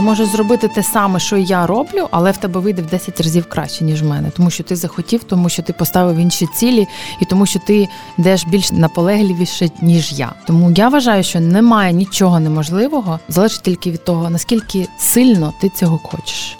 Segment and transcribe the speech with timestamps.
[0.00, 3.48] Ти можеш зробити те саме, що я роблю, але в тебе вийде в 10 разів
[3.48, 6.88] краще, ніж в мене, тому що ти захотів, тому що ти поставив інші цілі,
[7.20, 7.88] і тому що ти
[8.18, 10.32] йдеш більш наполегливіше, ніж я.
[10.46, 15.98] Тому я вважаю, що немає нічого неможливого, залежить тільки від того, наскільки сильно ти цього
[15.98, 16.58] хочеш.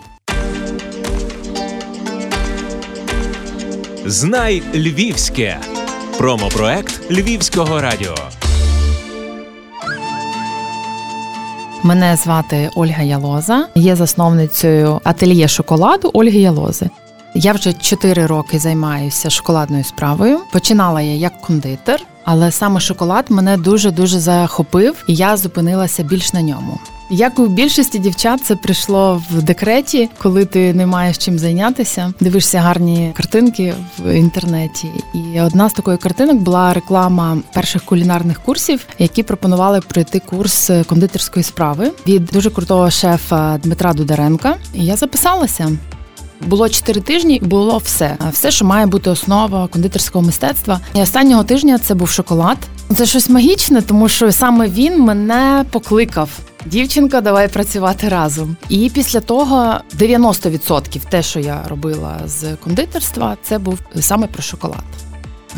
[4.07, 5.59] Знай Львівське
[6.19, 8.15] промопроект Львівського радіо.
[11.83, 16.91] Мене звати Ольга Ялоза, є засновницею ательє шоколаду Ольги Ялози.
[17.35, 20.41] Я вже 4 роки займаюся шоколадною справою.
[20.53, 26.33] Починала я як кондитер, але саме шоколад мене дуже дуже захопив, і я зупинилася більш
[26.33, 26.79] на ньому.
[27.13, 32.13] Як у більшості дівчат, це прийшло в декреті, коли ти не маєш чим зайнятися.
[32.21, 34.89] Дивишся гарні картинки в інтернеті.
[35.15, 41.43] І одна з такої картинок була реклама перших кулінарних курсів, які пропонували пройти курс кондитерської
[41.43, 44.57] справи від дуже крутого шефа Дмитра Дударенка.
[44.75, 45.71] І я записалася.
[46.41, 50.81] Було чотири тижні, і було все, все, що має бути основа кондитерського мистецтва.
[50.95, 52.59] І останнього тижня це був шоколад.
[52.97, 56.31] Це щось магічне, тому що саме він мене покликав.
[56.67, 58.57] Дівчинка, давай працювати разом.
[58.69, 64.85] І після того 90% те, що я робила з кондитерства, це був саме про шоколад.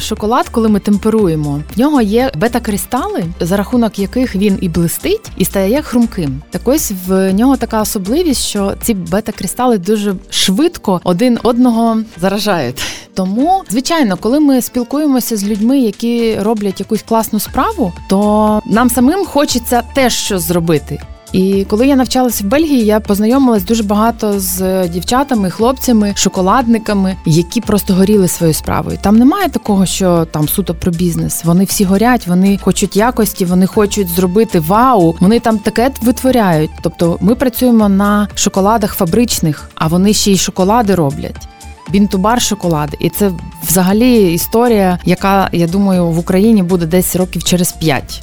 [0.01, 5.45] Шоколад, коли ми темперуємо, в нього є бета-кристали, за рахунок яких він і блистить, і
[5.45, 6.43] стає хрумким.
[6.51, 12.83] Так ось в нього така особливість, що ці бета-кристали дуже швидко один одного заражають.
[13.15, 19.25] Тому, звичайно, коли ми спілкуємося з людьми, які роблять якусь класну справу, то нам самим
[19.25, 21.03] хочеться теж щось зробити.
[21.33, 27.61] І коли я навчалася в Бельгії, я познайомилась дуже багато з дівчатами, хлопцями, шоколадниками, які
[27.61, 28.99] просто горіли своєю справою.
[29.03, 31.45] Там немає такого, що там суто про бізнес.
[31.45, 35.17] Вони всі горять, вони хочуть якості, вони хочуть зробити вау.
[35.21, 36.71] Вони там таке витворяють.
[36.83, 41.49] Тобто, ми працюємо на шоколадах фабричних, а вони ще й шоколади роблять.
[41.91, 43.31] Бінтубар шоколад, і це
[43.69, 48.23] взагалі історія, яка я думаю в Україні буде десь років через п'ять.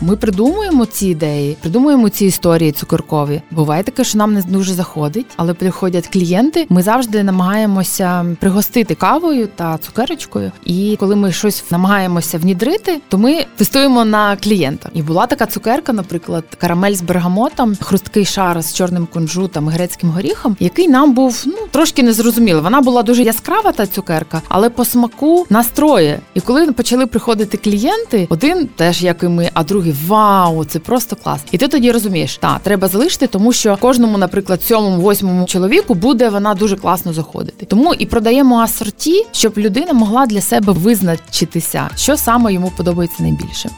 [0.00, 3.42] Ми придумуємо ці ідеї, придумуємо ці історії цукеркові.
[3.50, 6.66] Буває таке, що нам не дуже заходить, але приходять клієнти.
[6.68, 10.52] Ми завжди намагаємося пригостити кавою та цукерочкою.
[10.64, 14.90] І коли ми щось намагаємося внідрити, то ми тестуємо на клієнта.
[14.94, 20.56] І була така цукерка, наприклад, карамель з бергамотом, хрусткий шар з чорним кунжутом грецьким горіхом,
[20.60, 22.62] який нам був ну трошки незрозумілий.
[22.62, 26.20] Вона була дуже яскрава та цукерка, але по смаку настроє.
[26.34, 30.78] І коли почали приходити клієнти, один теж як і ми, а другий другий вау, це
[30.78, 31.40] просто клас.
[31.52, 36.28] І ти тоді розумієш, та треба залишити, тому що кожному, наприклад, сьомому, восьмому чоловіку буде
[36.28, 37.66] вона дуже класно заходити.
[37.66, 43.70] Тому і продаємо асорті, щоб людина могла для себе визначитися, що саме йому подобається найбільше.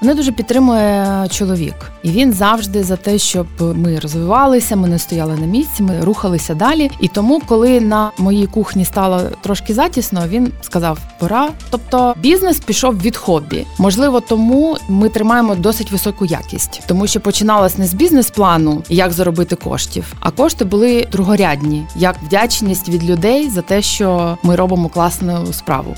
[0.00, 5.36] Мене дуже підтримує чоловік, і він завжди за те, щоб ми розвивалися, ми не стояли
[5.36, 6.90] на місці, ми рухалися далі.
[7.00, 11.48] І тому, коли на моїй кухні стало трошки затісно, він сказав: пора.
[11.70, 13.66] Тобто бізнес пішов від хобі.
[13.78, 19.56] Можливо, тому ми тримаємо досить високу якість, тому що починалось не з бізнес-плану, як заробити
[19.56, 25.52] коштів, а кошти були другорядні, як вдячність від людей за те, що ми робимо класну
[25.52, 25.94] справу.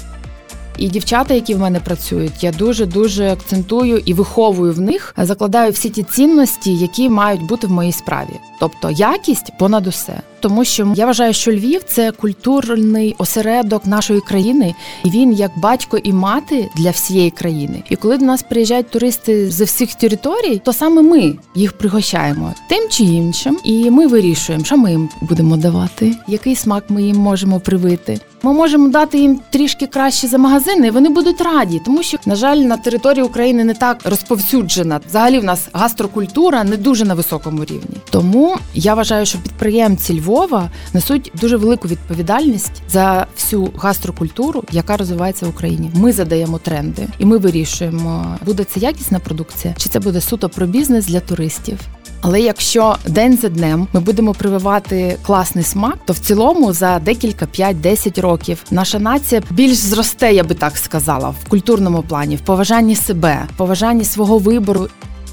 [0.80, 5.72] І дівчата, які в мене працюють, я дуже дуже акцентую і виховую в них, закладаю
[5.72, 10.92] всі ті цінності, які мають бути в моїй справі, тобто якість понад усе тому що
[10.96, 14.74] я вважаю, що Львів це культурний осередок нашої країни,
[15.04, 17.82] і він як батько і мати для всієї країни.
[17.90, 22.88] І коли до нас приїжджають туристи з всіх територій, то саме ми їх пригощаємо тим
[22.88, 27.60] чи іншим, і ми вирішуємо, що ми їм будемо давати, який смак ми їм можемо
[27.60, 28.20] привити.
[28.42, 32.34] Ми можемо дати їм трішки краще за магазини, і вони будуть раді, тому що, на
[32.34, 35.00] жаль, на території України не так розповсюджена.
[35.08, 37.96] Взагалі в нас гастрокультура не дуже на високому рівні.
[38.10, 44.96] Тому я вважаю, що підприємці Львова Львова несуть дуже велику відповідальність за всю гастрокультуру, яка
[44.96, 45.90] розвивається в Україні.
[45.94, 50.66] Ми задаємо тренди, і ми вирішуємо, буде це якісна продукція, чи це буде суто про
[50.66, 51.78] бізнес для туристів.
[52.20, 57.46] Але якщо день за днем ми будемо прививати класний смак, то в цілому за декілька
[57.46, 62.96] 5-10 років наша нація більш зросте, я би так сказала, в культурному плані, в поважанні
[62.96, 64.88] себе, в поважанні свого вибору.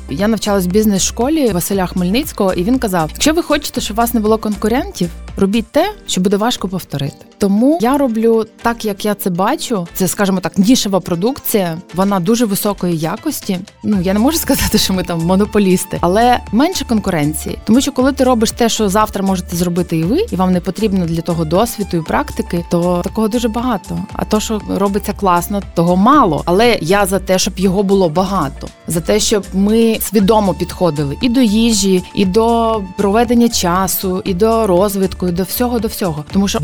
[0.09, 4.13] Я навчалась в бізнес-школі Василя Хмельницького, і він казав: якщо ви хочете, щоб у вас
[4.13, 7.15] не було конкурентів, робіть те, що буде важко повторити.
[7.37, 9.87] Тому я роблю так, як я це бачу.
[9.93, 11.77] Це, скажімо так, нішева продукція.
[11.93, 13.59] Вона дуже високої якості.
[13.83, 17.59] Ну я не можу сказати, що ми там монополісти, але менше конкуренції.
[17.65, 20.61] Тому що коли ти робиш те, що завтра можете зробити і ви, і вам не
[20.61, 23.99] потрібно для того досвіду і практики, то такого дуже багато.
[24.13, 26.43] А то, що робиться класно, того мало.
[26.45, 31.29] Але я за те, щоб його було багато, за те, щоб ми свідомо підходили і
[31.29, 36.25] до їжі, і до проведення часу, і до розвитку, і до всього, до всього.
[36.33, 36.59] Тому що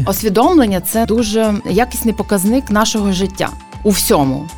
[0.63, 3.49] усвідомлення це дуже якісний показник нашого життя
[3.83, 4.49] у всьому.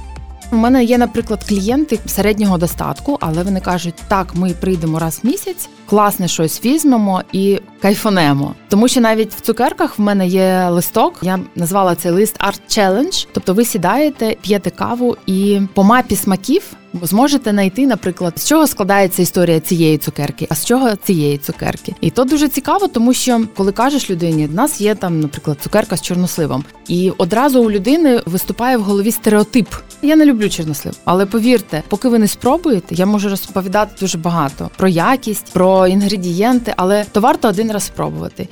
[0.52, 5.28] У мене є, наприклад, клієнти середнього достатку, але вони кажуть, так, ми прийдемо раз в
[5.28, 8.56] місяць, класне щось візьмемо і кайфонемо.
[8.70, 11.20] Тому що навіть в цукерках в мене є листок.
[11.22, 13.28] Я назвала цей лист Art Challenge.
[13.32, 16.62] Тобто ви сідаєте, п'єте каву і по мапі смаків
[17.02, 21.96] зможете знайти, наприклад, з чого складається історія цієї цукерки, а з чого цієї цукерки.
[22.02, 25.98] І то дуже цікаво, тому що коли кажеш людині, в нас є там, наприклад, цукерка
[25.98, 29.68] з чорносливом, і одразу у людини виступає в голові стереотип.
[30.02, 34.70] Я не люблю чорнослив, але повірте, поки ви не спробуєте, я можу розповідати дуже багато
[34.78, 38.48] про якість, про інгредієнти, але то варто один раз спробувати.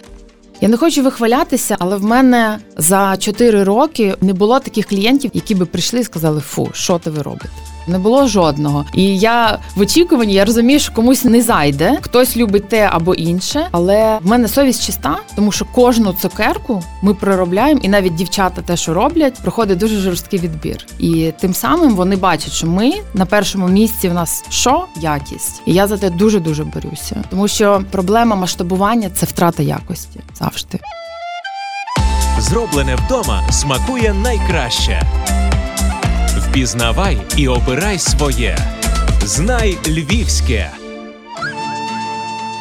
[0.62, 5.56] Я не хочу вихвалятися, але в мене за 4 роки не було таких клієнтів, які
[5.56, 7.50] би прийшли і сказали: Фу, що ти ви робите?
[7.88, 8.86] Не було жодного.
[8.94, 13.68] І я в очікуванні я розумію, що комусь не зайде, хтось любить те або інше.
[13.72, 18.78] Але в мене совість чиста, тому що кожну цукерку ми проробляємо, і навіть дівчата те,
[18.78, 20.86] що роблять, проходить дуже жорсткий відбір.
[21.00, 25.74] І тим самим вони бачать, що ми на першому місці в нас що якість, і
[25.74, 30.80] я за те дуже дуже борюся, тому що проблема масштабування це втрата якості завжди.
[32.40, 35.02] Зроблене вдома смакує найкраще.
[36.54, 38.58] Впізнавай і обирай своє.
[39.22, 40.72] Знай львівське.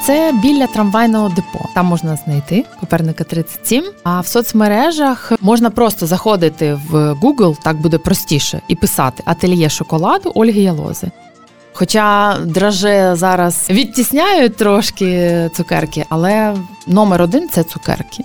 [0.06, 1.68] Це біля трамвайного депо.
[1.74, 3.84] Там можна знайти Коперника 37.
[4.04, 10.32] А в соцмережах можна просто заходити в Google, так буде простіше, і писати ательє шоколаду
[10.34, 11.10] Ольги Ялози.
[11.72, 16.56] Хоча драже зараз відтісняють трошки цукерки, але
[16.86, 18.24] номер один це цукерки.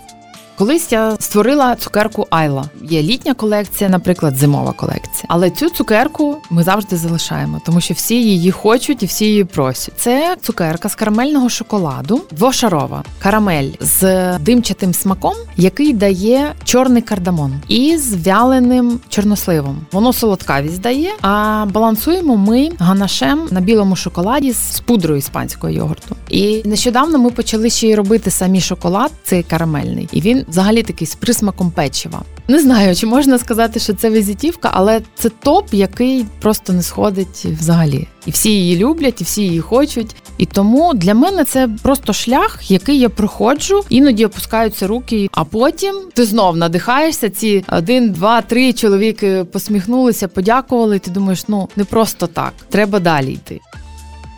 [0.57, 2.65] Колись я створила цукерку Айла.
[2.83, 5.25] Є літня колекція, наприклад, зимова колекція.
[5.27, 9.93] Але цю цукерку ми завжди залишаємо, тому що всі її хочуть і всі її просять.
[9.97, 17.97] Це цукерка з карамельного шоколаду, двошарова карамель з димчатим смаком, який дає чорний кардамон і
[17.97, 19.77] з вяленим чорносливом.
[19.91, 26.15] Воно солодкавість дає, а балансуємо ми ганашем на білому шоколаді з пудрою іспанського йогурту.
[26.29, 31.07] І нещодавно ми почали ще й робити самі шоколад, цей карамельний, і він взагалі такий
[31.07, 32.21] з присмаком печива.
[32.47, 37.45] Не знаю, чи можна сказати, що це візитівка, але це топ, який просто не сходить
[37.59, 38.07] взагалі.
[38.25, 40.15] І всі її люблять, і всі її хочуть.
[40.37, 45.95] І тому для мене це просто шлях, який я проходжу, іноді опускаються руки, а потім
[46.13, 47.29] ти знов надихаєшся.
[47.29, 50.95] Ці один, два, три чоловіки посміхнулися, подякували.
[50.95, 53.59] і Ти думаєш, ну не просто так, треба далі йти.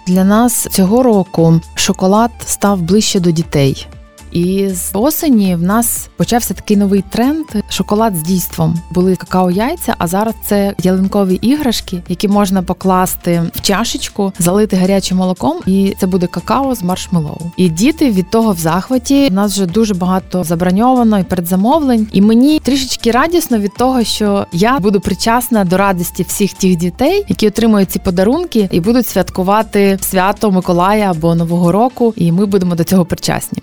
[0.08, 3.88] Для нас цього року шоколад став ближче до дітей.
[4.32, 8.80] І з осені в нас почався такий новий тренд шоколад з дійством.
[8.92, 15.58] Були какао-яйця, а зараз це ялинкові іграшки, які можна покласти в чашечку, залити гарячим молоком,
[15.66, 17.38] і це буде какао з маршмеллоу.
[17.58, 22.08] І діти від того в захваті У нас вже дуже багато заброньовано і передзамовлень.
[22.14, 27.26] І мені трішечки радісно від того, що я буду причасна до радості всіх тих дітей,
[27.28, 32.14] які отримують ці подарунки і будуть святкувати свято Миколая або Нового року.
[32.18, 33.62] І ми будемо до цього причасні.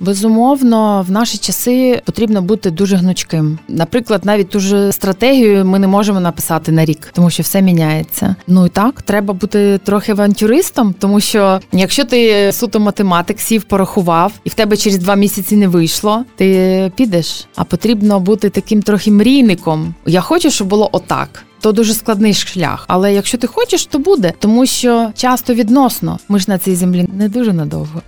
[0.00, 3.58] Безумовно, в наші часи потрібно бути дуже гнучким.
[3.68, 8.36] Наприклад, навіть ту ж стратегію ми не можемо написати на рік, тому що все міняється.
[8.46, 14.32] Ну і так, треба бути трохи авантюристом, тому що якщо ти суто математик, сів, порахував,
[14.44, 17.46] і в тебе через два місяці не вийшло, ти підеш.
[17.56, 19.94] А потрібно бути таким трохи мрійником.
[20.06, 21.42] Я хочу, щоб було отак.
[21.60, 26.38] То дуже складний шлях, але якщо ти хочеш, то буде, тому що часто відносно ми
[26.38, 28.02] ж на цій землі не дуже надовго.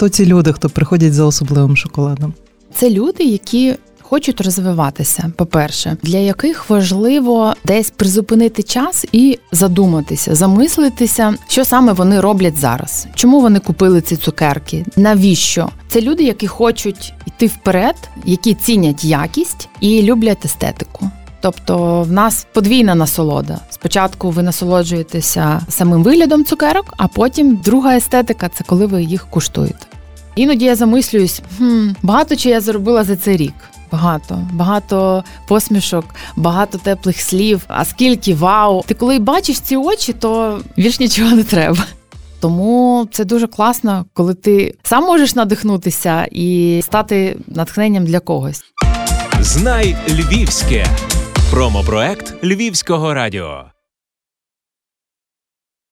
[0.00, 2.34] Хто ці люди, хто приходять за особливим шоколадом?
[2.74, 5.32] Це люди, які хочуть розвиватися.
[5.36, 13.06] По-перше, для яких важливо десь призупинити час і задуматися, замислитися, що саме вони роблять зараз.
[13.14, 14.84] Чому вони купили ці цукерки?
[14.96, 15.68] Навіщо?
[15.88, 21.10] Це люди, які хочуть йти вперед, які цінять якість і люблять естетику.
[21.40, 23.58] Тобто в нас подвійна насолода.
[23.70, 29.86] Спочатку ви насолоджуєтеся самим виглядом цукерок, а потім друга естетика це коли ви їх куштуєте.
[30.34, 33.54] Іноді я замислююсь, хм, багато чи я заробила за цей рік.
[33.92, 36.04] Багато, багато посмішок,
[36.36, 37.62] багато теплих слів.
[37.68, 38.82] А скільки вау!
[38.86, 41.84] Ти коли бачиш ці очі, то більш нічого не треба.
[42.40, 48.62] Тому це дуже класно, коли ти сам можеш надихнутися і стати натхненням для когось.
[49.40, 50.86] Знай Львівське
[51.50, 53.64] промопроект Львівського радіо.